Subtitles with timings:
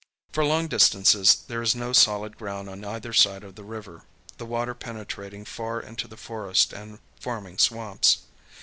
[0.31, 4.03] For long distances there is no solid ground on either side of the river,
[4.39, 8.23] the water penetrating far into the forest and forming swamps.